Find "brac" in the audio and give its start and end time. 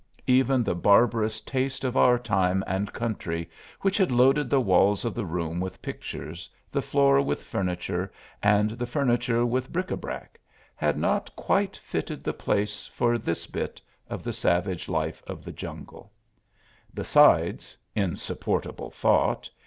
9.95-10.39